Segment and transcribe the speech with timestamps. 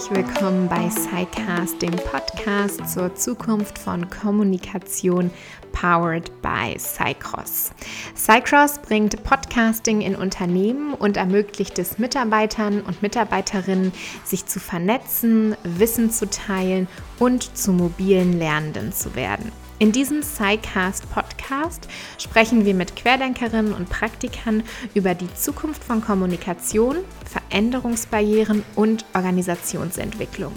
[0.00, 5.30] herzlich willkommen bei SciCast, dem Podcast zur Zukunft von Kommunikation
[5.72, 7.72] powered by Cycross.
[8.16, 13.92] Cycross bringt Podcasting in Unternehmen und ermöglicht es Mitarbeitern und Mitarbeiterinnen,
[14.24, 19.52] sich zu vernetzen, Wissen zu teilen und zu mobilen Lernenden zu werden.
[19.80, 24.62] In diesem SciCast Podcast sprechen wir mit Querdenkerinnen und Praktikern
[24.92, 30.52] über die Zukunft von Kommunikation, Veränderungsbarrieren und Organisationsentwicklung.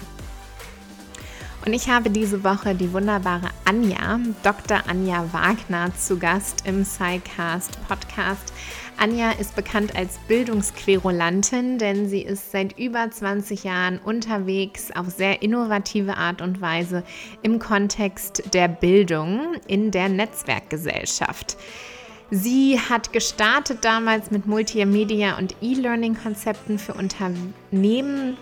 [1.65, 4.81] Und ich habe diese Woche die wunderbare Anja, Dr.
[4.85, 8.51] Anja Wagner, zu Gast im SciCast Podcast.
[8.97, 15.41] Anja ist bekannt als Bildungsquerulantin, denn sie ist seit über 20 Jahren unterwegs auf sehr
[15.41, 17.03] innovative Art und Weise
[17.43, 21.55] im Kontext der Bildung in der Netzwerkgesellschaft.
[22.29, 28.37] Sie hat gestartet damals mit Multimedia und E-Learning-Konzepten für Unternehmen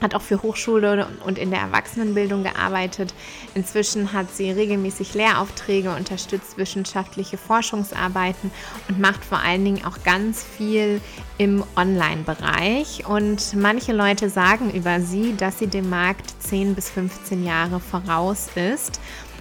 [0.00, 3.14] hat auch für Hochschule und in der Erwachsenenbildung gearbeitet.
[3.54, 8.50] Inzwischen hat sie regelmäßig Lehraufträge, unterstützt wissenschaftliche Forschungsarbeiten
[8.88, 11.00] und macht vor allen Dingen auch ganz viel
[11.38, 13.06] im Online-Bereich.
[13.06, 18.48] Und manche Leute sagen über sie, dass sie dem Markt 10 bis 15 Jahre voraus
[18.54, 19.00] ist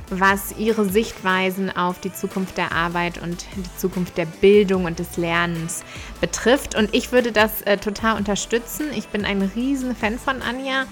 [0.10, 5.18] was ihre Sichtweisen auf die Zukunft der Arbeit und die Zukunft der Bildung und des
[5.18, 5.84] Lernens
[6.22, 6.76] betrifft.
[6.76, 8.88] Und ich würde das äh, total unterstützen.
[8.96, 10.86] Ich bin ein riesen Fan von Anja.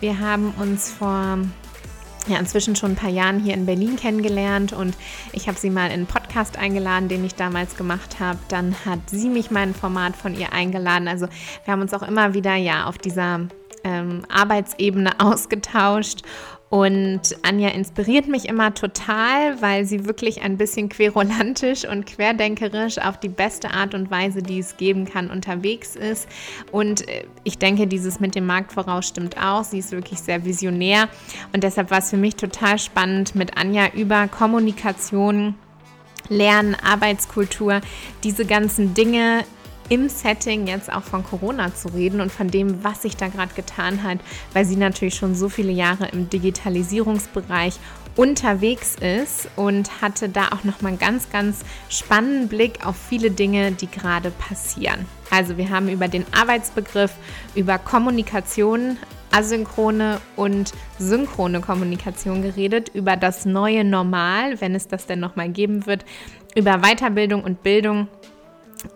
[0.00, 1.38] Wir haben uns vor
[2.28, 4.96] ja, inzwischen schon ein paar Jahren hier in Berlin kennengelernt und
[5.32, 8.38] ich habe sie mal in einen Podcast eingeladen, den ich damals gemacht habe.
[8.48, 11.06] Dann hat sie mich mein Format von ihr eingeladen.
[11.06, 11.28] Also
[11.64, 13.46] wir haben uns auch immer wieder ja auf dieser
[13.84, 16.22] ähm, Arbeitsebene ausgetauscht
[16.68, 23.20] und Anja inspiriert mich immer total, weil sie wirklich ein bisschen querulantisch und querdenkerisch auf
[23.20, 26.28] die beste Art und Weise, die es geben kann, unterwegs ist.
[26.72, 29.62] Und äh, ich denke, dieses mit dem Markt voraus stimmt auch.
[29.62, 31.08] Sie ist wirklich sehr visionär.
[31.52, 35.54] Und deshalb war es für mich total spannend, mit Anja über Kommunikation
[36.28, 37.80] Lernen, Arbeitskultur,
[38.24, 39.44] diese ganzen Dinge
[39.88, 43.54] im Setting jetzt auch von Corona zu reden und von dem, was sich da gerade
[43.54, 44.18] getan hat,
[44.52, 47.78] weil sie natürlich schon so viele Jahre im Digitalisierungsbereich
[48.16, 53.30] unterwegs ist und hatte da auch noch mal einen ganz ganz spannenden Blick auf viele
[53.30, 55.06] Dinge, die gerade passieren.
[55.30, 57.12] Also wir haben über den Arbeitsbegriff,
[57.54, 58.96] über Kommunikation,
[59.32, 65.50] asynchrone und synchrone Kommunikation geredet, über das neue Normal, wenn es das denn noch mal
[65.50, 66.04] geben wird,
[66.54, 68.08] über Weiterbildung und Bildung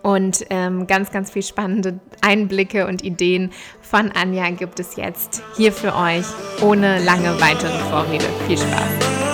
[0.01, 5.71] und ähm, ganz, ganz viel spannende Einblicke und Ideen von Anja gibt es jetzt hier
[5.71, 6.25] für euch
[6.61, 8.25] ohne lange weitere Vorrede.
[8.47, 9.30] Viel Spaß.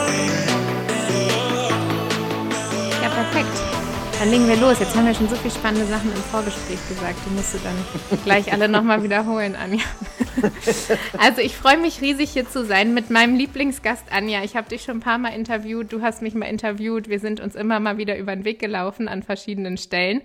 [4.19, 4.79] Dann legen wir los.
[4.79, 7.17] Jetzt haben wir schon so viele spannende Sachen im Vorgespräch gesagt.
[7.25, 7.75] Die musst du dann
[8.23, 9.83] gleich alle nochmal wiederholen, Anja.
[11.17, 14.44] Also ich freue mich riesig hier zu sein mit meinem Lieblingsgast Anja.
[14.44, 17.09] Ich habe dich schon ein paar Mal interviewt, du hast mich mal interviewt.
[17.09, 20.22] Wir sind uns immer mal wieder über den Weg gelaufen an verschiedenen Stellen.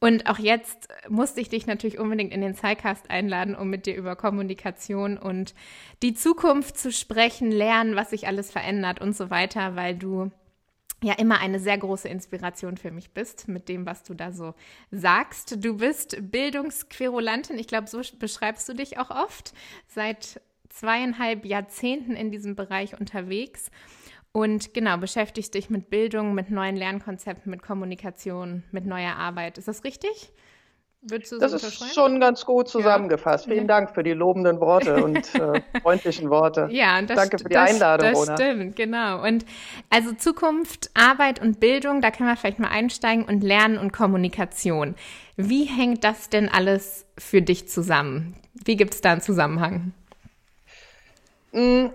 [0.00, 3.94] Und auch jetzt musste ich dich natürlich unbedingt in den Zeitcast einladen, um mit dir
[3.96, 5.54] über Kommunikation und
[6.02, 10.30] die Zukunft zu sprechen, lernen, was sich alles verändert und so weiter, weil du
[11.02, 14.54] ja immer eine sehr große Inspiration für mich bist mit dem, was du da so
[14.90, 15.64] sagst.
[15.64, 19.52] Du bist Bildungsquerulantin, ich glaube, so beschreibst du dich auch oft,
[19.86, 23.70] seit zweieinhalb Jahrzehnten in diesem Bereich unterwegs
[24.32, 29.58] und genau, beschäftigst dich mit Bildung, mit neuen Lernkonzepten, mit Kommunikation, mit neuer Arbeit.
[29.58, 30.32] Ist das richtig?
[31.02, 33.46] Würdest du das ist schon ganz gut zusammengefasst.
[33.46, 33.54] Ja.
[33.54, 36.68] Vielen Dank für die lobenden Worte und äh, freundlichen Worte.
[36.70, 39.26] Ja, das, Danke für die das, Einladung, das stimmt, genau.
[39.26, 39.46] Und
[39.88, 44.94] also Zukunft, Arbeit und Bildung, da können wir vielleicht mal einsteigen und Lernen und Kommunikation.
[45.36, 48.34] Wie hängt das denn alles für dich zusammen?
[48.52, 49.94] Wie gibt es da einen Zusammenhang?
[51.52, 51.86] Mm,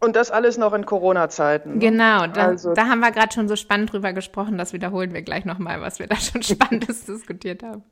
[0.00, 1.74] und das alles noch in Corona-Zeiten.
[1.74, 1.78] Ne?
[1.78, 4.58] Genau, da, also, da haben wir gerade schon so spannend drüber gesprochen.
[4.58, 7.84] Das wiederholen wir gleich nochmal, was wir da schon Spannendes diskutiert haben.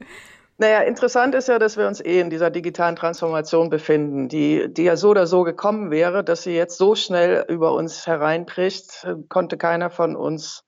[0.61, 4.83] Naja, interessant ist ja, dass wir uns eh in dieser digitalen Transformation befinden, die, die
[4.85, 9.57] ja so oder so gekommen wäre, dass sie jetzt so schnell über uns hereinbricht, konnte
[9.57, 10.67] keiner von uns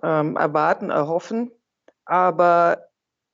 [0.00, 1.50] ähm, erwarten, erhoffen.
[2.04, 2.86] Aber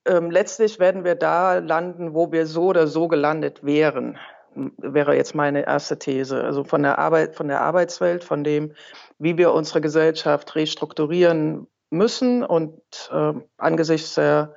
[0.07, 4.17] ähm, letztlich werden wir da landen, wo wir so oder so gelandet wären,
[4.55, 6.43] wäre jetzt meine erste These.
[6.43, 8.73] Also von der Arbeit, von der Arbeitswelt, von dem,
[9.19, 12.81] wie wir unsere Gesellschaft restrukturieren müssen und
[13.13, 14.55] äh, angesichts der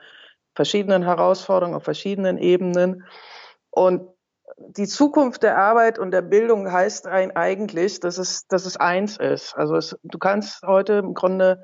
[0.56, 3.04] verschiedenen Herausforderungen auf verschiedenen Ebenen.
[3.70, 4.08] Und
[4.58, 9.56] die Zukunft der Arbeit und der Bildung heißt eigentlich, dass es, dass es eins ist.
[9.56, 11.64] Also es, du kannst heute im Grunde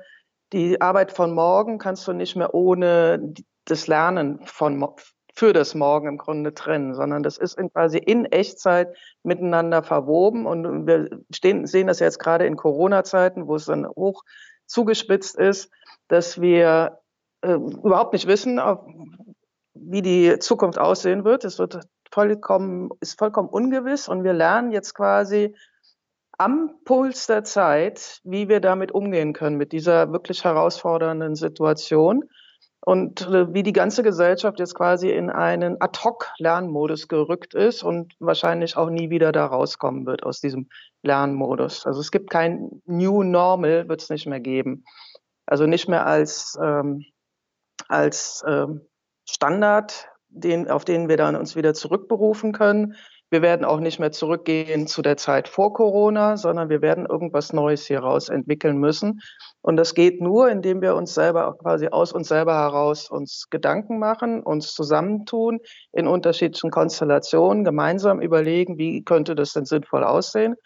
[0.52, 3.34] die Arbeit von morgen kannst du nicht mehr ohne
[3.66, 4.84] das Lernen von
[5.36, 10.44] für das Morgen im Grunde trennen, sondern das ist in quasi in Echtzeit miteinander verwoben.
[10.44, 14.24] Und wir stehen, sehen das jetzt gerade in Corona-Zeiten, wo es dann hoch
[14.66, 15.70] zugespitzt ist,
[16.08, 16.98] dass wir
[17.42, 18.60] äh, überhaupt nicht wissen,
[19.74, 21.44] wie die Zukunft aussehen wird.
[21.44, 21.80] Es wird
[22.12, 25.54] vollkommen, ist vollkommen ungewiss und wir lernen jetzt quasi
[26.38, 32.24] am Puls der Zeit, wie wir damit umgehen können, mit dieser wirklich herausfordernden Situation
[32.80, 38.76] und äh, wie die ganze Gesellschaft jetzt quasi in einen Ad-hoc-Lernmodus gerückt ist und wahrscheinlich
[38.76, 40.68] auch nie wieder da rauskommen wird aus diesem
[41.02, 41.86] Lernmodus.
[41.86, 44.84] Also es gibt kein New Normal, wird es nicht mehr geben.
[45.44, 47.04] Also nicht mehr als, ähm,
[47.90, 48.82] als ähm,
[49.28, 52.94] Standard, den, auf den wir dann uns wieder zurückberufen können.
[53.30, 57.52] Wir werden auch nicht mehr zurückgehen zu der Zeit vor Corona, sondern wir werden irgendwas
[57.52, 59.20] Neues hieraus entwickeln müssen.
[59.62, 63.98] Und das geht nur, indem wir uns selber quasi aus uns selber heraus uns Gedanken
[64.00, 65.60] machen, uns zusammentun
[65.92, 70.56] in unterschiedlichen Konstellationen, gemeinsam überlegen, wie könnte das denn sinnvoll aussehen.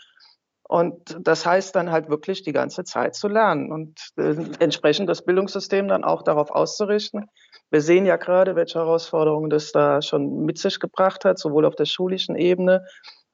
[0.67, 5.23] Und das heißt dann halt wirklich die ganze Zeit zu lernen und äh, entsprechend das
[5.23, 7.29] Bildungssystem dann auch darauf auszurichten,
[7.71, 11.75] wir sehen ja gerade, welche Herausforderungen das da schon mit sich gebracht hat, sowohl auf
[11.75, 12.87] der schulischen Ebene,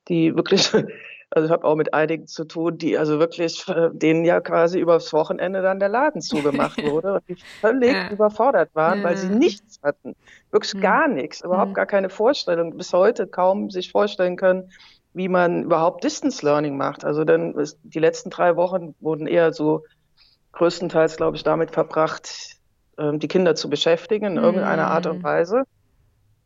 [0.09, 0.73] die wirklich,
[1.31, 4.81] also ich habe auch mit einigen zu tun, die also wirklich, äh, denen ja quasi
[4.81, 8.11] übers Wochenende dann der Laden zugemacht wurde und die völlig ja.
[8.11, 9.05] überfordert waren, ja.
[9.05, 10.17] weil sie nichts hatten.
[10.50, 10.81] Wirklich mhm.
[10.81, 11.75] gar nichts, überhaupt mhm.
[11.75, 14.71] gar keine Vorstellung, bis heute kaum sich vorstellen können,
[15.12, 17.05] wie man überhaupt Distance Learning macht.
[17.05, 19.85] Also dann ist, die letzten drei Wochen wurden eher so
[20.53, 22.57] größtenteils, glaube ich, damit verbracht,
[22.99, 25.25] ähm, die Kinder zu beschäftigen in irgendeiner Art und mhm.
[25.25, 25.65] Weise.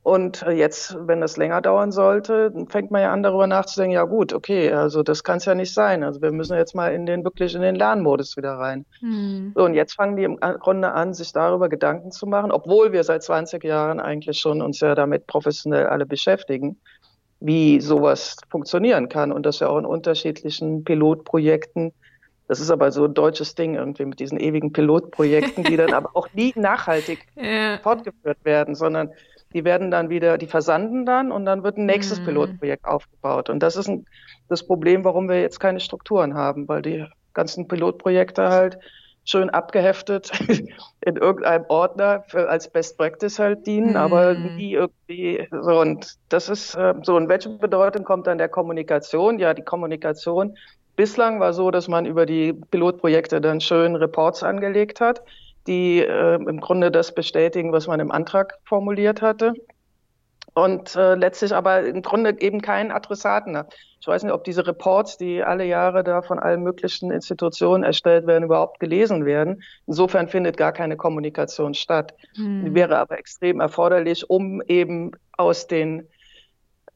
[0.04, 4.04] Und äh, jetzt, wenn das länger dauern sollte, fängt man ja an, darüber nachzudenken, ja
[4.04, 6.04] gut, okay, also das kann es ja nicht sein.
[6.04, 8.84] Also wir müssen jetzt mal in den wirklich in den Lernmodus wieder rein.
[9.00, 9.52] Mhm.
[9.54, 13.02] So, und jetzt fangen die im Grunde an, sich darüber Gedanken zu machen, obwohl wir
[13.02, 16.78] seit 20 Jahren eigentlich schon uns ja damit professionell alle beschäftigen,
[17.40, 21.92] wie sowas funktionieren kann und dass wir auch in unterschiedlichen Pilotprojekten
[22.46, 26.10] das ist aber so ein deutsches Ding irgendwie mit diesen ewigen Pilotprojekten, die dann aber
[26.14, 27.78] auch nie nachhaltig ja.
[27.78, 29.10] fortgeführt werden, sondern
[29.54, 32.24] die werden dann wieder, die versanden dann und dann wird ein nächstes mhm.
[32.26, 33.48] Pilotprojekt aufgebaut.
[33.48, 34.04] Und das ist ein,
[34.48, 38.78] das Problem, warum wir jetzt keine Strukturen haben, weil die ganzen Pilotprojekte halt
[39.24, 40.30] schön abgeheftet
[41.00, 43.96] in irgendeinem Ordner für, als Best Practice halt dienen, mhm.
[43.96, 45.80] aber nie irgendwie so.
[45.80, 47.16] Und das ist äh, so.
[47.16, 49.38] Und welche Bedeutung kommt dann der Kommunikation?
[49.38, 50.56] Ja, die Kommunikation
[50.96, 55.22] Bislang war so, dass man über die Pilotprojekte dann schön Reports angelegt hat,
[55.66, 59.54] die äh, im Grunde das bestätigen, was man im Antrag formuliert hatte.
[60.54, 63.74] Und äh, letztlich aber im Grunde eben keinen Adressaten hat.
[64.00, 68.26] Ich weiß nicht, ob diese Reports, die alle Jahre da von allen möglichen Institutionen erstellt
[68.26, 69.62] werden, überhaupt gelesen werden.
[69.86, 72.14] Insofern findet gar keine Kommunikation statt.
[72.36, 72.66] Hm.
[72.66, 76.06] Die wäre aber extrem erforderlich, um eben aus den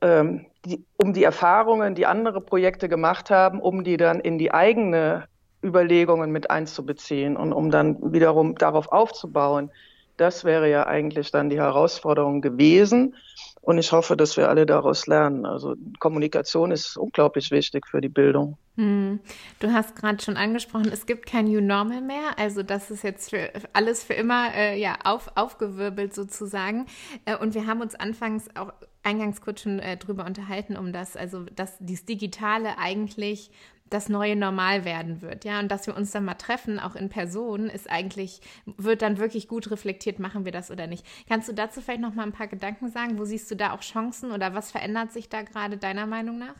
[0.00, 4.52] ähm, die, um die Erfahrungen, die andere Projekte gemacht haben, um die dann in die
[4.52, 5.24] eigene
[5.62, 9.70] Überlegungen mit einzubeziehen und um dann wiederum darauf aufzubauen.
[10.18, 13.14] Das wäre ja eigentlich dann die Herausforderung gewesen.
[13.60, 15.44] Und ich hoffe, dass wir alle daraus lernen.
[15.44, 18.56] Also Kommunikation ist unglaublich wichtig für die Bildung.
[18.76, 19.20] Hm.
[19.58, 22.38] Du hast gerade schon angesprochen, es gibt kein New Normal mehr.
[22.38, 26.86] Also das ist jetzt für alles für immer äh, ja, auf, aufgewirbelt sozusagen.
[27.24, 28.72] Äh, und wir haben uns anfangs auch
[29.02, 33.50] eingangs kurz schon äh, drüber unterhalten, um das, also dass dieses Digitale eigentlich
[33.90, 37.08] das neue Normal werden wird, ja, und dass wir uns dann mal treffen, auch in
[37.08, 41.04] Person, ist eigentlich, wird dann wirklich gut reflektiert, machen wir das oder nicht.
[41.28, 43.18] Kannst du dazu vielleicht noch mal ein paar Gedanken sagen?
[43.18, 46.54] Wo siehst du da auch Chancen oder was verändert sich da gerade deiner Meinung nach?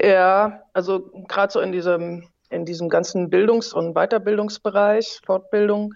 [0.00, 5.94] Ja, also gerade so in diesem, in diesem ganzen Bildungs- und Weiterbildungsbereich, Fortbildung,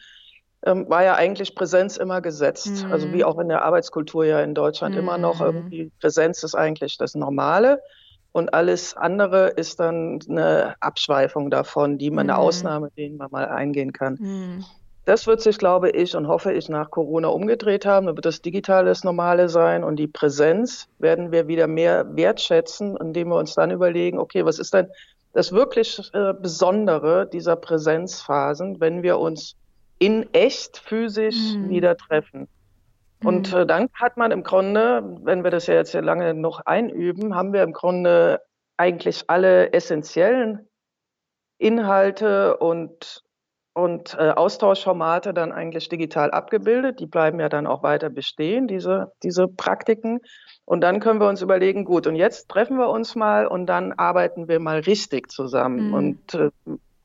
[0.65, 2.85] ähm, war ja eigentlich Präsenz immer gesetzt.
[2.85, 2.93] Mhm.
[2.93, 5.01] Also wie auch in der Arbeitskultur ja in Deutschland mhm.
[5.01, 7.81] immer noch irgendwie Präsenz ist eigentlich das Normale.
[8.33, 12.31] Und alles andere ist dann eine Abschweifung davon, die man mhm.
[12.31, 14.17] eine Ausnahme, denen man mal eingehen kann.
[14.21, 14.65] Mhm.
[15.05, 18.07] Das wird sich, glaube ich und hoffe ich, nach Corona umgedreht haben.
[18.07, 22.95] Dann wird das Digitale das Normale sein und die Präsenz werden wir wieder mehr wertschätzen,
[22.97, 24.89] indem wir uns dann überlegen, okay, was ist denn
[25.33, 29.57] das wirklich äh, Besondere dieser Präsenzphasen, wenn wir uns
[29.99, 31.71] in echt physisch mhm.
[31.71, 32.49] wieder treffen.
[33.23, 33.59] Und mhm.
[33.59, 37.35] äh, dann hat man im Grunde, wenn wir das ja jetzt sehr lange noch einüben,
[37.35, 38.41] haben wir im Grunde
[38.77, 40.69] eigentlich alle essentiellen
[41.59, 43.25] Inhalte und,
[43.75, 47.01] und äh, Austauschformate dann eigentlich digital abgebildet.
[47.01, 50.21] Die bleiben ja dann auch weiter bestehen, diese, diese Praktiken.
[50.65, 53.93] Und dann können wir uns überlegen, gut, und jetzt treffen wir uns mal und dann
[53.95, 55.95] arbeiten wir mal richtig zusammen mhm.
[55.95, 56.51] und äh,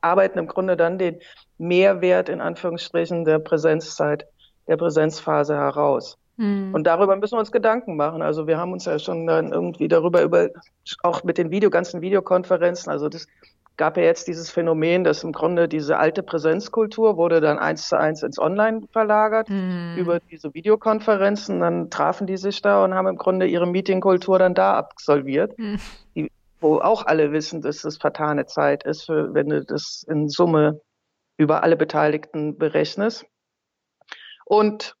[0.00, 1.18] arbeiten im Grunde dann den
[1.58, 4.26] Mehrwert in Anführungsstrichen der Präsenzzeit,
[4.66, 6.18] der Präsenzphase heraus.
[6.36, 6.74] Mhm.
[6.74, 8.22] Und darüber müssen wir uns Gedanken machen.
[8.22, 10.48] Also wir haben uns ja schon dann irgendwie darüber über,
[11.02, 13.26] auch mit den Video, ganzen Videokonferenzen, also das
[13.76, 17.98] gab ja jetzt dieses Phänomen, dass im Grunde diese alte Präsenzkultur wurde dann eins zu
[17.98, 19.96] eins ins Online verlagert mhm.
[19.98, 21.60] über diese Videokonferenzen.
[21.60, 25.80] Dann trafen die sich da und haben im Grunde ihre Meetingkultur dann da absolviert, mhm.
[26.14, 26.30] die,
[26.60, 30.80] wo auch alle wissen, dass das vertane Zeit ist, für, wenn du das in Summe
[31.36, 33.26] über alle Beteiligten berechnest.
[34.44, 34.94] Und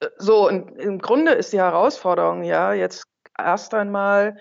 [0.00, 3.04] äh, so, und im Grunde ist die Herausforderung ja jetzt
[3.38, 4.36] erst einmal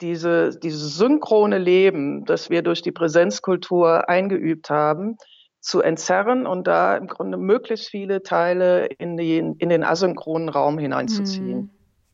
[0.00, 5.16] diese, dieses synchrone Leben, das wir durch die Präsenzkultur eingeübt haben,
[5.60, 10.78] zu entzerren und da im Grunde möglichst viele Teile in den, in den asynchronen Raum
[10.78, 11.70] hineinzuziehen mhm.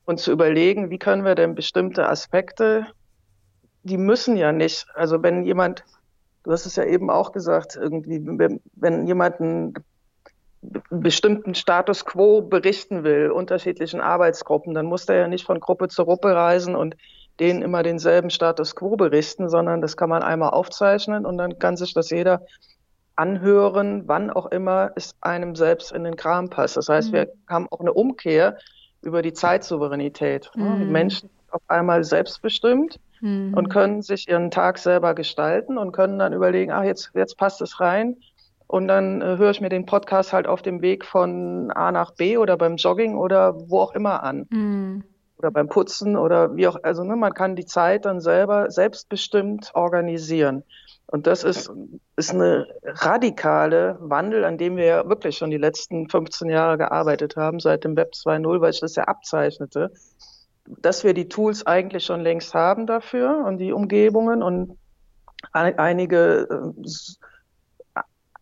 [0.07, 2.87] und zu überlegen, wie können wir denn bestimmte Aspekte,
[3.83, 5.85] die müssen ja nicht, also wenn jemand,
[6.45, 9.75] du hast es ja eben auch gesagt, irgendwie, wenn, wenn jemand einen
[10.91, 16.05] bestimmten Status quo berichten will, unterschiedlichen Arbeitsgruppen, dann muss der ja nicht von Gruppe zu
[16.05, 16.97] Gruppe reisen und
[17.41, 21.77] denen immer denselben Status quo berichten, sondern das kann man einmal aufzeichnen und dann kann
[21.77, 22.43] sich das jeder
[23.17, 26.77] anhören, wann auch immer es einem selbst in den Kram passt.
[26.77, 27.15] Das heißt, mhm.
[27.15, 28.59] wir haben auch eine Umkehr
[29.03, 30.51] über die Zeitsouveränität.
[30.55, 30.79] Mhm.
[30.79, 33.55] Die Menschen sind auf einmal selbstbestimmt mhm.
[33.55, 37.61] und können sich ihren Tag selber gestalten und können dann überlegen, ach, jetzt, jetzt passt
[37.61, 38.17] es rein.
[38.73, 42.13] Und dann äh, höre ich mir den Podcast halt auf dem Weg von A nach
[42.13, 44.47] B oder beim Jogging oder wo auch immer an.
[44.51, 45.05] Mhm
[45.43, 49.73] oder beim Putzen oder wie auch, also ne, man kann die Zeit dann selber selbstbestimmt
[49.75, 50.63] organisieren.
[51.07, 51.69] Und das ist,
[52.15, 57.35] ist eine radikale Wandel, an dem wir ja wirklich schon die letzten 15 Jahre gearbeitet
[57.35, 59.91] haben, seit dem Web 2.0, weil ich das ja abzeichnete,
[60.81, 64.79] dass wir die Tools eigentlich schon längst haben dafür und die Umgebungen und
[65.51, 66.89] einige, äh,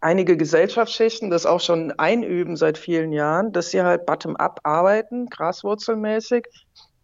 [0.00, 6.46] einige Gesellschaftsschichten das auch schon einüben seit vielen Jahren, dass sie halt bottom-up arbeiten, graswurzelmäßig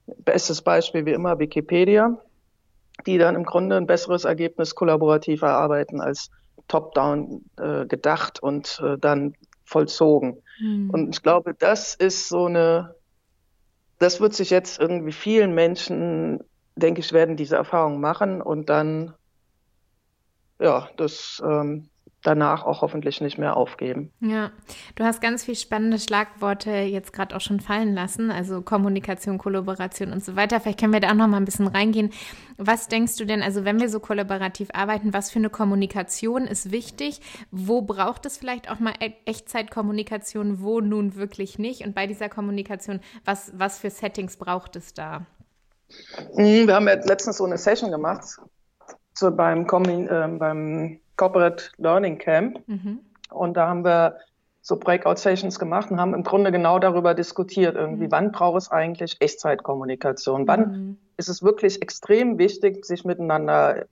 [0.07, 2.17] Bestes Beispiel wie immer Wikipedia,
[3.07, 6.31] die dann im Grunde ein besseres Ergebnis kollaborativ erarbeiten als
[6.69, 9.35] top-down äh, gedacht und äh, dann
[9.65, 10.43] vollzogen.
[10.61, 10.91] Mhm.
[10.91, 12.95] Und ich glaube, das ist so eine,
[13.99, 16.41] das wird sich jetzt irgendwie vielen Menschen,
[16.77, 19.13] denke ich, werden diese Erfahrung machen und dann,
[20.61, 21.89] ja, das ähm,
[22.27, 24.11] danach auch hoffentlich nicht mehr aufgeben.
[24.21, 24.51] Ja,
[24.97, 30.13] du hast ganz viele spannende Schlagworte jetzt gerade auch schon fallen lassen, also Kommunikation, Kollaboration
[30.13, 30.61] und so weiter.
[30.61, 32.11] Vielleicht können wir da auch noch mal ein bisschen reingehen.
[32.59, 36.73] Was denkst du denn, also wenn wir so kollaborativ arbeiten, was für eine Kommunikation ist
[36.73, 37.21] wichtig?
[37.51, 41.85] Wo braucht es vielleicht auch mal e-, Echtzeitkommunikation, wo nun wirklich nicht?
[41.85, 45.27] Und bei dieser Kommunikation, was, was für Settings braucht es da?
[46.35, 48.25] Mhm, wir haben ja letztens so eine Session gemacht
[49.19, 52.61] so beim, äh, beim Corporate Learning Camp.
[52.67, 53.01] Mhm.
[53.31, 54.19] Und da haben wir
[54.67, 58.11] so Breakout-Sessions gemacht und haben im Grunde genau darüber diskutiert, irgendwie, mhm.
[58.11, 60.49] wann braucht es eigentlich Echtzeitkommunikation?
[60.49, 60.99] Wann mhm.
[61.17, 63.87] ist es wirklich extrem wichtig, sich miteinander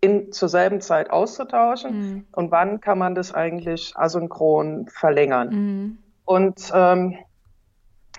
[0.00, 1.98] in, zur selben Zeit auszutauschen?
[1.98, 2.26] Mhm.
[2.30, 5.48] Und wann kann man das eigentlich asynchron verlängern?
[5.48, 5.98] Mhm.
[6.24, 7.16] Und ähm,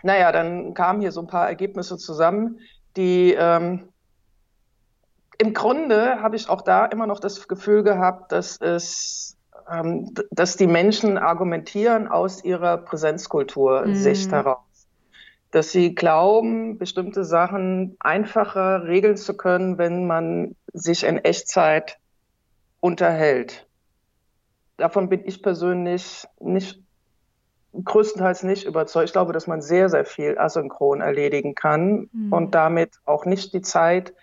[0.04, 2.60] naja, dann kamen hier so ein paar Ergebnisse zusammen,
[2.98, 3.88] die ähm,
[5.38, 9.36] im Grunde habe ich auch da immer noch das Gefühl gehabt, dass es
[9.72, 13.96] ähm, dass die Menschen argumentieren aus ihrer Präsenzkultur mhm.
[13.96, 14.60] Sicht heraus.
[15.52, 21.98] Dass sie glauben, bestimmte Sachen einfacher regeln zu können, wenn man sich in Echtzeit
[22.80, 23.68] unterhält.
[24.78, 26.82] Davon bin ich persönlich nicht
[27.84, 29.08] größtenteils nicht überzeugt.
[29.08, 32.32] Ich glaube, dass man sehr, sehr viel asynchron erledigen kann mhm.
[32.32, 34.14] und damit auch nicht die Zeit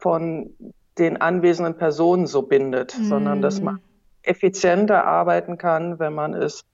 [0.00, 0.54] von
[0.98, 3.04] den anwesenden Personen so bindet, mm.
[3.04, 3.80] sondern dass man
[4.22, 6.64] effizienter arbeiten kann, wenn man es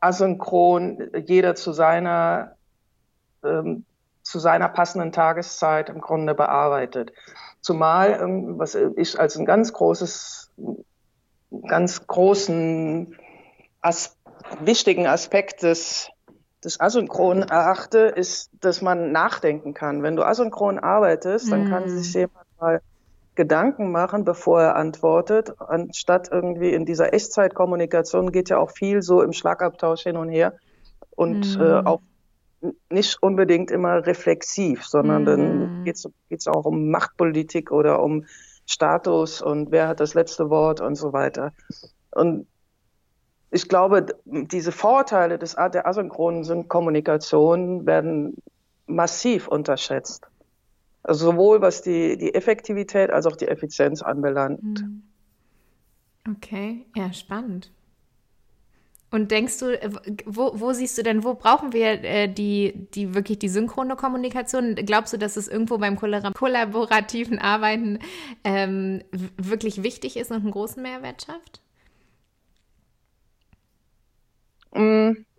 [0.00, 2.56] asynchron jeder zu seiner
[3.44, 3.84] ähm,
[4.22, 7.12] zu seiner passenden Tageszeit im Grunde bearbeitet.
[7.60, 10.52] Zumal, ähm, was ich als ein ganz großes,
[11.68, 13.16] ganz großen,
[13.80, 14.16] as
[14.60, 16.09] wichtigen Aspekt des
[16.62, 20.02] das Asynchron erachte, ist, dass man nachdenken kann.
[20.02, 22.20] Wenn du asynchron arbeitest, dann kann sich mhm.
[22.20, 22.80] jemand mal
[23.34, 29.22] Gedanken machen, bevor er antwortet, anstatt irgendwie in dieser Echtzeitkommunikation geht ja auch viel so
[29.22, 30.58] im Schlagabtausch hin und her
[31.12, 31.62] und mm.
[31.62, 32.02] äh, auch
[32.90, 35.26] nicht unbedingt immer reflexiv, sondern mm.
[35.26, 35.96] dann geht
[36.30, 38.26] es auch um Machtpolitik oder um
[38.66, 41.52] Status und wer hat das letzte Wort und so weiter.
[42.10, 42.46] Und
[43.50, 48.36] ich glaube, diese Vorteile des, der asynchronen Kommunikation werden
[48.86, 50.26] massiv unterschätzt.
[51.02, 54.62] Also sowohl was die, die Effektivität als auch die Effizienz anbelangt.
[54.62, 55.02] Mhm.
[56.28, 57.72] Okay, ja, spannend.
[59.10, 59.90] Und denkst du, äh,
[60.26, 64.76] wo, wo siehst du denn, wo brauchen wir äh, die, die wirklich die synchrone Kommunikation?
[64.76, 67.98] Glaubst du, dass es irgendwo beim kollaborativen Arbeiten
[68.44, 69.02] ähm,
[69.36, 71.60] wirklich wichtig ist und einen großen Mehrwert schafft?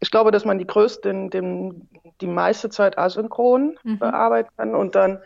[0.02, 1.88] Ich glaube, dass man die größte, den,
[2.20, 4.00] die meiste Zeit asynchron mhm.
[4.00, 5.20] bearbeiten kann und dann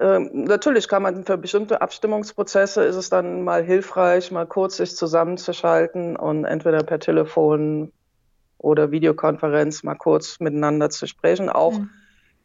[0.00, 4.96] ähm, natürlich kann man für bestimmte Abstimmungsprozesse ist es dann mal hilfreich, mal kurz sich
[4.96, 7.92] zusammenzuschalten und entweder per Telefon
[8.56, 11.50] oder Videokonferenz mal kurz miteinander zu sprechen.
[11.50, 11.90] Auch mhm.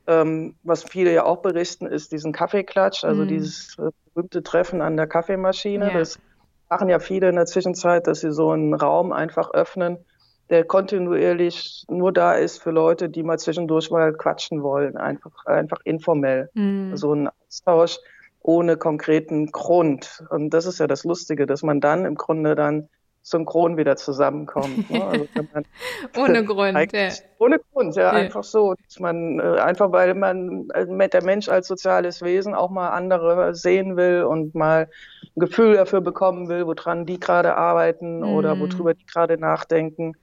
[0.08, 3.28] ähm, was viele ja auch berichten, ist diesen Kaffeeklatsch, also mhm.
[3.30, 5.88] dieses äh, berühmte Treffen an der Kaffeemaschine.
[5.88, 5.98] Ja.
[5.98, 6.20] Das
[6.70, 10.00] machen ja viele in der Zwischenzeit, dass sie so einen Raum einfach öffnen
[10.50, 15.80] der kontinuierlich nur da ist für Leute, die mal zwischendurch mal quatschen wollen, einfach, einfach
[15.84, 16.50] informell.
[16.54, 16.96] Mhm.
[16.96, 17.98] So ein Austausch
[18.42, 20.24] ohne konkreten Grund.
[20.30, 22.90] Und das ist ja das Lustige, dass man dann im Grunde dann
[23.26, 24.90] synchron wieder zusammenkommt.
[24.92, 25.04] Ne?
[25.04, 25.26] Also
[26.18, 27.10] ohne Grund, ja.
[27.40, 28.76] Ohne Grund, ja, ja, einfach so.
[28.86, 33.56] Dass man, äh, einfach weil man äh, der Mensch als soziales Wesen auch mal andere
[33.56, 34.90] sehen will und mal
[35.36, 38.36] ein Gefühl dafür bekommen will, woran die gerade arbeiten mhm.
[38.36, 40.14] oder worüber die gerade nachdenken.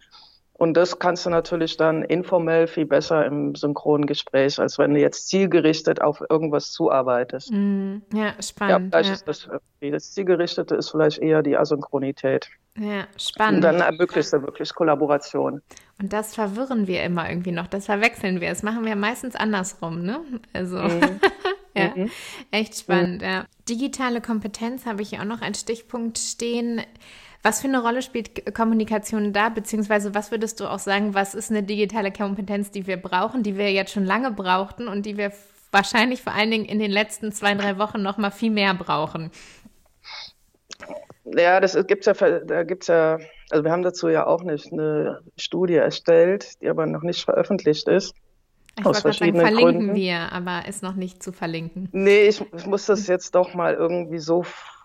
[0.52, 5.00] Und das kannst du natürlich dann informell viel besser im synchronen Gespräch, als wenn du
[5.00, 7.50] jetzt zielgerichtet auf irgendwas zuarbeitest.
[7.50, 8.94] Mm, ja, spannend.
[8.94, 9.14] Ja, vielleicht ja.
[9.14, 9.48] ist das,
[9.80, 12.48] das Zielgerichtete ist vielleicht eher die Asynchronität.
[12.78, 13.56] Ja, spannend.
[13.56, 15.60] Und dann ermöglicht du wirklich Kollaboration.
[16.00, 18.48] Und das verwirren wir immer irgendwie noch, das verwechseln wir.
[18.48, 20.20] Das machen wir meistens andersrum, ne?
[20.52, 20.78] Also.
[20.78, 21.20] Mhm.
[21.74, 22.10] ja, mhm.
[22.50, 23.28] echt spannend, mhm.
[23.28, 23.44] ja.
[23.68, 26.80] Digitale Kompetenz habe ich hier auch noch einen Stichpunkt stehen.
[27.42, 31.50] Was für eine Rolle spielt Kommunikation da, beziehungsweise was würdest du auch sagen, was ist
[31.50, 35.32] eine digitale Kompetenz, die wir brauchen, die wir jetzt schon lange brauchten und die wir
[35.72, 39.30] wahrscheinlich vor allen Dingen in den letzten zwei, drei Wochen noch mal viel mehr brauchen?
[41.36, 43.18] Ja, das gibt's ja, da gibt's ja,
[43.50, 47.88] also wir haben dazu ja auch nicht eine Studie erstellt, die aber noch nicht veröffentlicht
[47.88, 48.14] ist.
[48.78, 49.94] Ich aus verschiedenen sagen, verlinken Gründen.
[49.96, 51.88] wir, aber ist noch nicht zu verlinken.
[51.92, 54.44] Nee, ich, ich muss das jetzt doch mal irgendwie so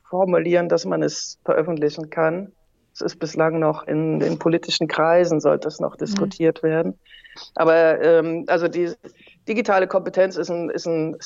[0.10, 2.52] formulieren, dass man es veröffentlichen kann.
[2.94, 6.00] Es ist bislang noch in den politischen Kreisen, sollte es noch mhm.
[6.00, 6.68] diskutiert mhm.
[6.68, 7.00] werden.
[7.56, 8.92] Aber ähm, also die
[9.48, 11.18] digitale Kompetenz ist ein, ist ein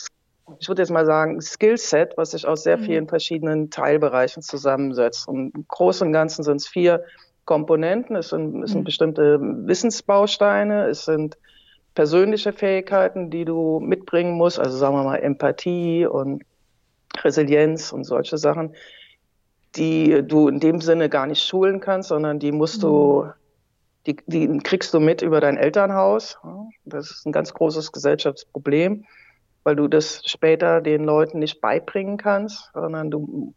[0.60, 2.84] ich würde jetzt mal sagen, Skillset, was sich aus sehr mhm.
[2.84, 5.28] vielen verschiedenen Teilbereichen zusammensetzt.
[5.28, 7.04] Und im Großen und Ganzen sind es vier
[7.46, 8.16] Komponenten.
[8.16, 8.86] Es sind, es sind mhm.
[8.86, 11.38] bestimmte Wissensbausteine, es sind
[11.96, 16.44] persönliche Fähigkeiten, die du mitbringen musst, also sagen wir mal Empathie und
[17.18, 18.74] Resilienz und solche Sachen,
[19.76, 23.32] die du in dem Sinne gar nicht schulen kannst, sondern die musst du, mhm.
[24.06, 26.38] die, die kriegst du mit über dein Elternhaus.
[26.86, 29.06] Das ist ein ganz großes Gesellschaftsproblem,
[29.64, 33.54] weil du das später den Leuten nicht beibringen kannst, sondern du,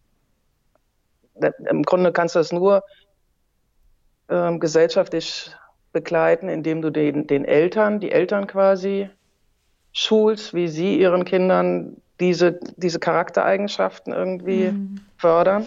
[1.68, 2.84] im Grunde kannst du das nur
[4.28, 5.54] ähm, gesellschaftlich
[5.92, 9.08] begleiten, indem du den, den Eltern, die Eltern quasi
[9.92, 15.00] schulst, wie sie ihren Kindern diese, diese Charaktereigenschaften irgendwie mhm.
[15.16, 15.66] fördern.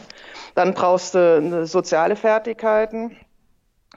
[0.56, 3.15] Dann brauchst du soziale Fertigkeiten.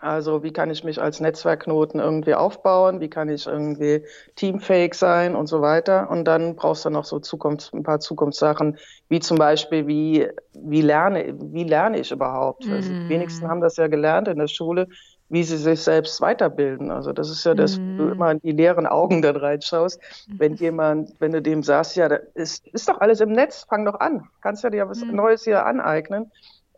[0.01, 3.01] Also wie kann ich mich als Netzwerkknoten irgendwie aufbauen?
[3.01, 4.03] Wie kann ich irgendwie
[4.35, 6.11] teamfähig sein und so weiter?
[6.11, 10.81] Und dann brauchst du noch so Zukunfts-, ein paar Zukunftssachen, wie zum Beispiel, wie, wie,
[10.81, 12.67] lerne, wie lerne ich überhaupt?
[12.67, 12.73] Mhm.
[12.73, 14.89] Also die wenigsten haben das ja gelernt in der Schule,
[15.29, 16.91] wie sie sich selbst weiterbilden.
[16.91, 17.99] Also das ist ja das, mhm.
[17.99, 22.07] du immer in die leeren Augen dann reinschaust, wenn jemand, wenn du dem sagst, ja,
[22.35, 25.15] ist, ist doch alles im Netz, fang doch an, kannst ja dir was mhm.
[25.15, 26.31] Neues hier aneignen.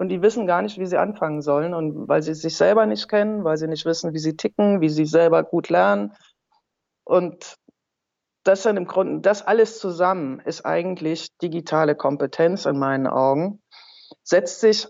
[0.02, 1.74] Und die wissen gar nicht, wie sie anfangen sollen.
[1.74, 4.88] Und weil sie sich selber nicht kennen, weil sie nicht wissen, wie sie ticken, wie
[4.88, 6.12] sie selber gut lernen.
[7.04, 7.54] Und
[8.42, 13.62] das dann im Grunde, das alles zusammen ist eigentlich digitale Kompetenz in meinen Augen.
[14.24, 14.88] Setzt sich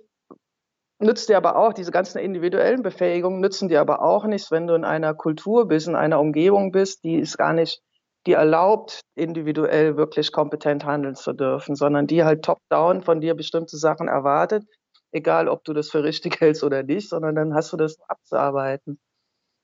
[0.98, 4.74] nützt dir aber auch, diese ganzen individuellen Befähigungen nützen dir aber auch nichts, wenn du
[4.74, 7.82] in einer Kultur bist, in einer Umgebung bist, die ist gar nicht,
[8.26, 13.76] die erlaubt, individuell wirklich kompetent handeln zu dürfen, sondern die halt top-down von dir bestimmte
[13.76, 14.64] Sachen erwartet,
[15.12, 18.98] egal ob du das für richtig hältst oder nicht, sondern dann hast du das abzuarbeiten.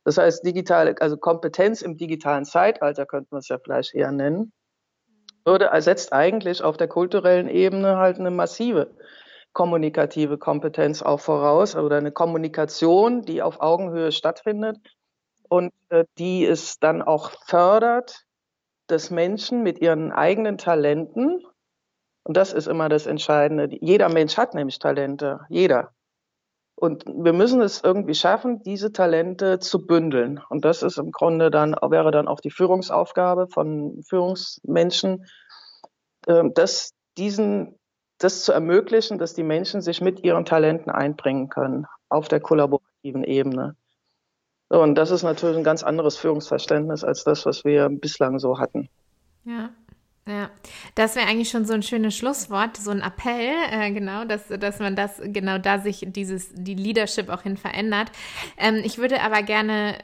[0.04, 4.52] Das heißt, digitale, also Kompetenz im digitalen Zeitalter könnte man es ja vielleicht eher nennen,
[5.44, 8.94] würde ersetzt eigentlich auf der kulturellen Ebene halt eine massive
[9.52, 14.76] kommunikative Kompetenz auch voraus oder eine Kommunikation, die auf Augenhöhe stattfindet
[15.48, 18.24] und äh, die es dann auch fördert,
[18.86, 21.42] dass Menschen mit ihren eigenen Talenten,
[22.28, 25.92] und das ist immer das Entscheidende, jeder Mensch hat nämlich Talente, jeder.
[26.74, 30.38] Und wir müssen es irgendwie schaffen, diese Talente zu bündeln.
[30.50, 35.24] Und das ist im Grunde dann, wäre dann auch die Führungsaufgabe von Führungsmenschen,
[36.26, 37.78] äh, dass diesen
[38.18, 43.24] das zu ermöglichen, dass die Menschen sich mit ihren Talenten einbringen können auf der kollaborativen
[43.24, 43.74] Ebene.
[44.68, 48.90] Und das ist natürlich ein ganz anderes Führungsverständnis als das, was wir bislang so hatten.
[49.44, 49.70] Ja.
[50.94, 54.78] Das wäre eigentlich schon so ein schönes Schlusswort, so ein Appell, äh, genau, dass, dass
[54.78, 58.10] man das, genau da sich dieses, die Leadership auch hin verändert.
[58.56, 59.98] Ähm, ich würde aber gerne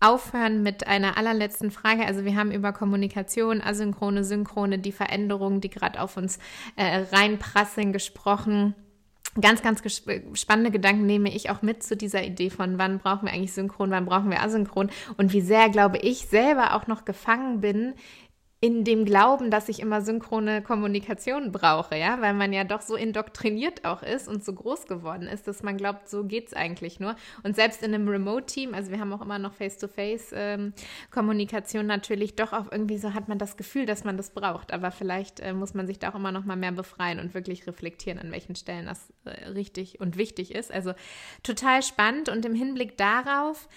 [0.00, 2.06] aufhören mit einer allerletzten Frage.
[2.06, 6.38] Also wir haben über Kommunikation, asynchrone, synchrone, die Veränderungen, die gerade auf uns
[6.76, 8.74] äh, reinprasseln, gesprochen.
[9.40, 9.82] Ganz, ganz
[10.34, 13.90] spannende Gedanken nehme ich auch mit zu dieser Idee von, wann brauchen wir eigentlich synchron,
[13.90, 17.94] wann brauchen wir asynchron und wie sehr, glaube ich, selber auch noch gefangen bin
[18.60, 22.96] in dem Glauben, dass ich immer synchrone Kommunikation brauche, ja, weil man ja doch so
[22.96, 26.98] indoktriniert auch ist und so groß geworden ist, dass man glaubt, so geht es eigentlich
[26.98, 27.14] nur.
[27.44, 32.52] Und selbst in einem Remote-Team, also wir haben auch immer noch Face-to-Face-Kommunikation ähm, natürlich, doch
[32.52, 34.72] auch irgendwie so hat man das Gefühl, dass man das braucht.
[34.72, 37.64] Aber vielleicht äh, muss man sich da auch immer noch mal mehr befreien und wirklich
[37.68, 40.72] reflektieren, an welchen Stellen das äh, richtig und wichtig ist.
[40.72, 40.94] Also
[41.44, 43.68] total spannend und im Hinblick darauf,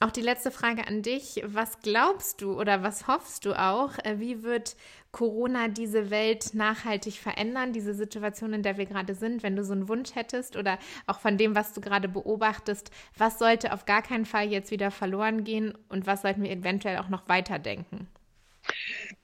[0.00, 1.42] auch die letzte Frage an dich.
[1.46, 3.92] Was glaubst du oder was hoffst du auch?
[4.04, 4.76] Äh, wie wird
[5.12, 9.42] Corona diese Welt nachhaltig verändern, diese Situation, in der wir gerade sind?
[9.42, 13.38] Wenn du so einen Wunsch hättest oder auch von dem, was du gerade beobachtest, was
[13.38, 17.08] sollte auf gar keinen Fall jetzt wieder verloren gehen und was sollten wir eventuell auch
[17.08, 18.08] noch weiterdenken?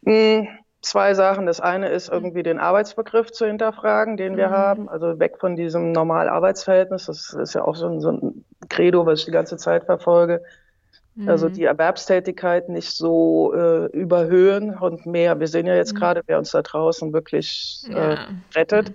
[0.03, 0.49] Mhm
[0.83, 1.47] zwei Sachen.
[1.47, 4.53] Das eine ist irgendwie den Arbeitsbegriff zu hinterfragen, den wir mhm.
[4.53, 4.89] haben.
[4.89, 7.07] Also weg von diesem normalen Arbeitsverhältnis.
[7.07, 10.43] Das ist ja auch so ein, so ein Credo, was ich die ganze Zeit verfolge.
[11.27, 11.55] Also mhm.
[11.55, 15.39] die Erwerbstätigkeit nicht so äh, überhöhen und mehr.
[15.41, 15.99] Wir sehen ja jetzt mhm.
[15.99, 18.17] gerade, wer uns da draußen wirklich äh,
[18.55, 18.91] rettet.
[18.91, 18.95] Mhm.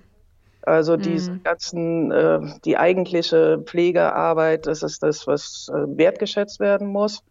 [0.61, 1.43] Also diese mhm.
[1.43, 7.21] ganzen, äh, die eigentliche Pflegearbeit, das ist das, was äh, wertgeschätzt werden muss.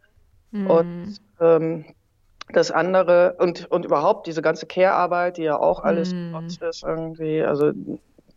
[0.53, 0.71] Mhm.
[0.71, 1.85] Und ähm,
[2.53, 6.37] das andere und, und überhaupt diese ganze Care-Arbeit, die ja auch alles mm.
[6.69, 7.73] ist irgendwie, also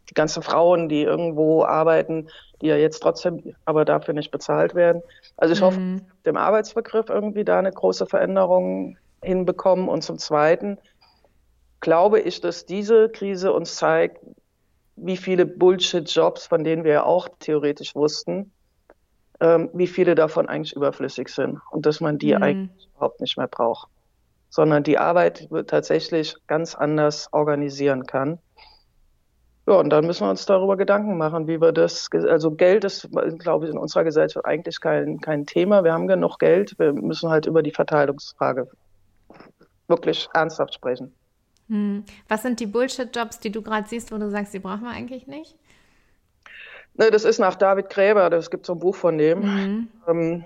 [0.09, 2.29] die ganzen Frauen, die irgendwo arbeiten,
[2.61, 5.01] die ja jetzt trotzdem aber dafür nicht bezahlt werden.
[5.35, 5.63] Also ich mm.
[5.63, 6.01] hoffe, mhm.
[6.25, 9.89] dem Arbeitsbegriff irgendwie da eine große Veränderung hinbekommen.
[9.89, 10.77] Und zum Zweiten
[11.79, 14.19] glaube ich, dass diese Krise uns zeigt,
[14.95, 18.51] wie viele Bullshit-Jobs, von denen wir ja auch theoretisch wussten,
[19.39, 22.41] ähm, wie viele davon eigentlich überflüssig sind und dass man die mm.
[22.41, 23.89] eigentlich überhaupt nicht mehr braucht
[24.49, 28.39] sondern die Arbeit tatsächlich ganz anders organisieren kann.
[29.67, 33.09] Ja, und dann müssen wir uns darüber Gedanken machen, wie wir das, also Geld ist,
[33.37, 35.83] glaube ich, in unserer Gesellschaft eigentlich kein, kein Thema.
[35.83, 36.79] Wir haben genug Geld.
[36.79, 38.69] Wir müssen halt über die Verteilungsfrage
[39.89, 41.13] wirklich ernsthaft sprechen.
[41.67, 42.05] Hm.
[42.29, 45.27] Was sind die Bullshit-Jobs, die du gerade siehst, wo du sagst, die brauchen wir eigentlich
[45.27, 45.57] nicht?
[46.93, 49.41] Ne, das ist nach David Gräber, das gibt so ein Buch von dem.
[49.41, 49.87] Mhm.
[50.07, 50.45] Ähm,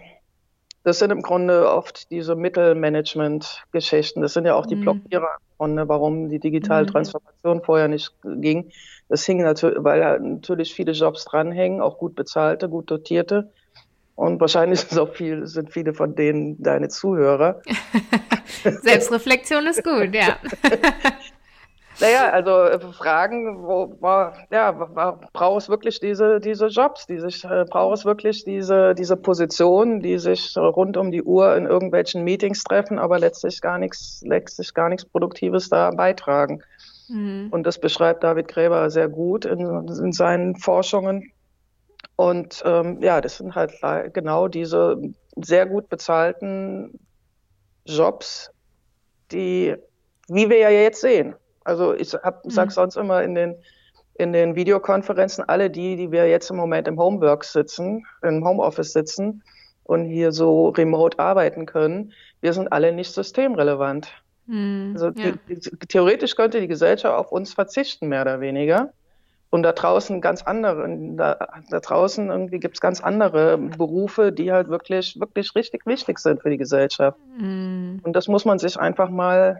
[0.83, 4.21] das sind im Grunde oft diese Mittelmanagement-Geschichten.
[4.21, 4.81] Das sind ja auch die mhm.
[4.81, 6.91] Blockierer, Grunde, warum die digitale mhm.
[6.91, 8.71] Transformation vorher nicht ging.
[9.07, 13.51] Das hing natürlich, weil natürlich viele Jobs dranhängen, auch gut bezahlte, gut dotierte.
[14.15, 17.61] Und wahrscheinlich sind auch viel, sind viele von denen deine Zuhörer.
[18.63, 20.37] Selbstreflexion ist gut, ja.
[22.01, 23.95] Naja, also äh, Fragen, wo,
[24.49, 24.71] ja,
[25.33, 29.99] braucht es wirklich diese, diese Jobs, die sich, äh, braucht es wirklich diese, diese Positionen,
[30.01, 34.73] die sich rund um die Uhr in irgendwelchen Meetings treffen, aber letztlich gar nichts, letztlich
[34.73, 36.63] gar nichts Produktives da beitragen.
[37.07, 37.49] Mhm.
[37.51, 41.31] Und das beschreibt David Gräber sehr gut in, in seinen Forschungen.
[42.15, 43.73] Und ähm, ja, das sind halt
[44.13, 44.97] genau diese
[45.35, 46.99] sehr gut bezahlten
[47.85, 48.51] Jobs,
[49.31, 49.75] die,
[50.27, 52.71] wie wir ja jetzt sehen, also ich hab, sag mhm.
[52.71, 53.55] sonst immer in den,
[54.15, 58.93] in den Videokonferenzen, alle die, die wir jetzt im Moment im Homework sitzen, im Homeoffice
[58.93, 59.43] sitzen
[59.83, 64.11] und hier so remote arbeiten können, wir sind alle nicht systemrelevant.
[64.47, 65.33] Mhm, also ja.
[65.47, 68.91] die, theoretisch könnte die Gesellschaft auf uns verzichten, mehr oder weniger.
[69.49, 71.37] Und da draußen ganz andere, da,
[71.69, 76.41] da draußen irgendwie gibt es ganz andere Berufe, die halt wirklich, wirklich richtig wichtig sind
[76.41, 77.17] für die Gesellschaft.
[77.37, 77.97] Mm.
[78.01, 79.59] Und das muss man sich einfach mal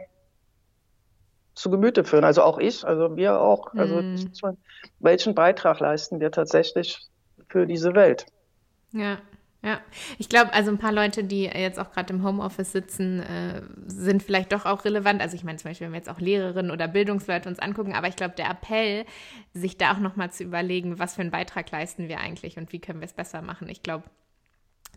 [1.61, 2.23] zu Gemüte führen.
[2.23, 3.73] Also auch ich, also wir auch.
[3.75, 4.57] Also mm.
[4.99, 6.99] welchen Beitrag leisten wir tatsächlich
[7.47, 8.25] für diese Welt?
[8.91, 9.17] Ja.
[9.63, 9.79] Ja,
[10.17, 14.23] ich glaube, also ein paar Leute, die jetzt auch gerade im Homeoffice sitzen, äh, sind
[14.23, 15.21] vielleicht doch auch relevant.
[15.21, 18.07] Also ich meine zum Beispiel, wenn wir jetzt auch Lehrerinnen oder Bildungsleute uns angucken, aber
[18.07, 19.05] ich glaube, der Appell,
[19.53, 22.79] sich da auch nochmal zu überlegen, was für einen Beitrag leisten wir eigentlich und wie
[22.79, 23.69] können wir es besser machen.
[23.69, 24.05] Ich glaube,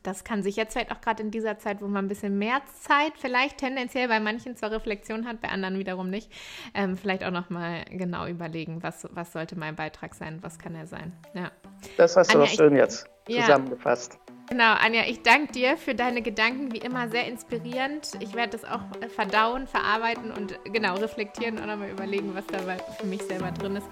[0.05, 2.61] das kann sich jetzt vielleicht auch gerade in dieser Zeit, wo man ein bisschen mehr
[2.81, 6.31] Zeit vielleicht tendenziell bei manchen zur Reflexion hat, bei anderen wiederum nicht,
[6.75, 10.87] ähm, vielleicht auch nochmal genau überlegen, was, was sollte mein Beitrag sein, was kann er
[10.87, 11.13] sein.
[11.33, 11.51] Ja.
[11.97, 14.15] Das hast du Anja, doch schön ich, jetzt zusammengefasst.
[14.15, 14.35] Ja.
[14.51, 18.11] Genau, Anja, ich danke dir für deine Gedanken, wie immer sehr inspirierend.
[18.21, 23.07] Ich werde das auch verdauen, verarbeiten und genau reflektieren und nochmal überlegen, was dabei für
[23.07, 23.87] mich selber drin ist.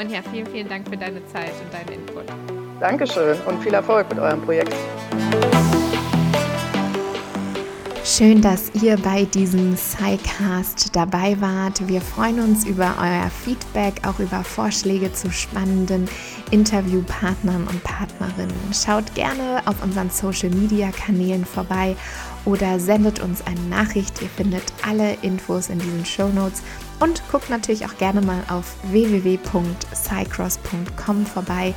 [0.00, 2.67] Und ja, vielen, vielen Dank für deine Zeit und deinen Input.
[2.80, 4.74] Dankeschön und viel Erfolg mit eurem Projekt.
[8.04, 11.88] Schön, dass ihr bei diesem SciCast dabei wart.
[11.88, 16.08] Wir freuen uns über euer Feedback, auch über Vorschläge zu spannenden
[16.50, 18.56] Interviewpartnern und Partnerinnen.
[18.72, 21.96] Schaut gerne auf unseren Social Media Kanälen vorbei
[22.44, 24.22] oder sendet uns eine Nachricht.
[24.22, 26.62] Ihr findet alle Infos in diesen Show Notes
[27.00, 31.74] und guckt natürlich auch gerne mal auf www.cycross.com vorbei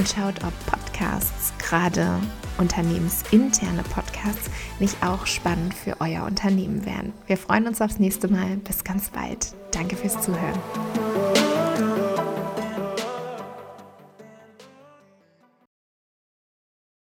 [0.00, 2.18] und schaut, ob Podcasts, gerade
[2.56, 7.12] unternehmensinterne Podcasts, nicht auch spannend für euer Unternehmen wären.
[7.26, 8.56] Wir freuen uns aufs nächste Mal.
[8.56, 9.54] Bis ganz bald.
[9.72, 10.58] Danke fürs Zuhören.